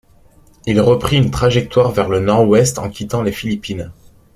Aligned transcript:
Il 0.65 0.81
reprit 0.81 1.17
une 1.17 1.29
trajectoire 1.29 1.91
vers 1.91 2.09
le 2.09 2.19
nord-ouest 2.19 2.79
en 2.79 2.89
quittant 2.89 3.21
les 3.21 3.31
Philippines. 3.31 3.91